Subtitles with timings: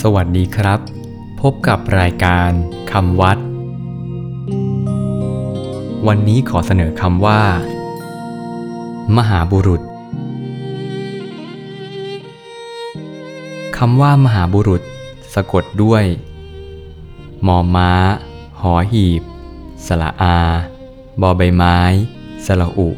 [0.00, 0.80] สวัสดีครับ
[1.40, 2.50] พบกับรายการ
[2.92, 3.38] คำวัด
[6.06, 7.40] วันนี้ขอเสนอคำว่า
[9.16, 9.82] มหาบุรุษ
[13.78, 14.82] คำว่ามหาบุรุษ
[15.34, 16.04] สะกดด้วย
[17.46, 17.90] มอม้า
[18.60, 19.22] หอหีบ
[19.86, 20.38] สระอา
[21.20, 21.78] บอใบไม้
[22.46, 22.88] สระอุ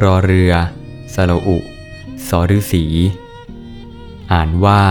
[0.00, 0.52] รอเรือ
[1.14, 1.58] สระอุ
[2.28, 2.84] สอฤษี
[4.32, 4.82] อ่านว่า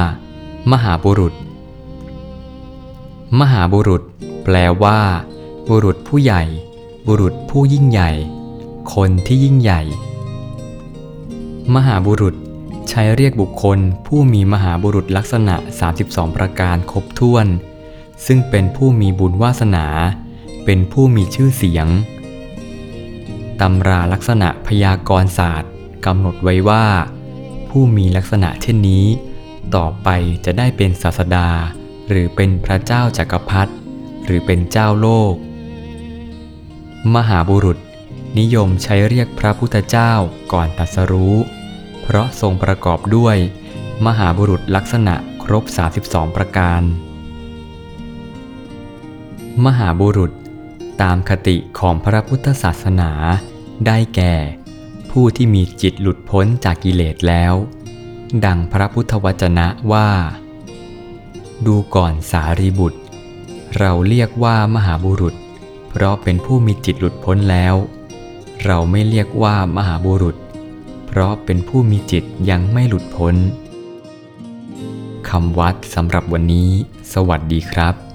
[0.72, 1.34] มหาบุรุษ
[3.40, 4.04] มหาบุรุษ
[4.44, 5.00] แปลว่า
[5.70, 6.44] บุรุษผู้ใหญ่
[7.08, 8.12] บุรุษผู้ยิ่งใหญ่
[8.94, 9.82] คนที่ยิ่งใหญ่
[11.76, 12.36] มหาบุรุษ
[12.90, 15.56] ใช้เรียกบุคคลผู้มีมหาบุรุษลักษณะ
[15.98, 17.48] 32 ประการครบถ้วน
[18.26, 19.86] ซึ่งเป็นผู้มีบุญวาสนา
[20.66, 21.88] เป็นผู้มีชื่อเสียง
[23.62, 25.72] ตำราลักษณะพยากรณศาสตร์
[26.06, 26.86] กำหนดไว้ว่า
[27.70, 29.06] ผู้มีลักษณะเช่นนี้
[29.76, 30.10] ต่อไป
[30.46, 31.48] จะได้เป็นศาสดา
[32.10, 33.74] หรือเป็นพระเจ้าจักรพรรดิ
[34.26, 35.34] หรือเป็นเจ้าโลก
[37.16, 37.78] มหาบุรุษ
[38.40, 40.12] นิยมใช้เรียกพระพุทธเจ้า
[40.54, 41.36] ก่อนตัสรู้
[42.04, 43.38] เพราะทรงประกอบด้วย
[44.06, 45.64] มหาบุรุษลักษณะครบ
[46.02, 46.82] 32 ประการ
[49.66, 50.32] มหาบุรุษ
[51.02, 53.12] ตามคติของพระพุทธศาสนา
[53.86, 54.36] ได้แก่
[55.12, 57.54] ผู้ที่มีจิตหลุดพ้นจากกิเลสแล้ว
[58.46, 60.10] ดังพระพุทธวจนะว่า
[61.66, 63.00] ดูก่อนสารีบุตร
[63.78, 65.36] เราเรียกว่ามหาบุรุษ
[65.90, 67.76] เพราะเป็นผู้มีจิตหลุดพ้นแล้ว
[68.66, 70.36] เราไม่เรียกว่ามหาบุรุษ
[71.08, 73.36] เพราะเป็นผู้มีจิตยังไม่หลุดพ้น
[75.30, 76.70] คำวัดสำหรับวันนี้
[77.14, 78.07] สวัสดีครับ